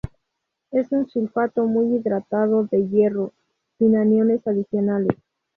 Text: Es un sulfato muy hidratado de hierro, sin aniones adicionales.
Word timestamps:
Es 0.71 0.91
un 0.91 1.07
sulfato 1.11 1.67
muy 1.67 1.95
hidratado 1.97 2.63
de 2.63 2.87
hierro, 2.89 3.33
sin 3.77 3.95
aniones 3.97 4.47
adicionales. 4.47 5.15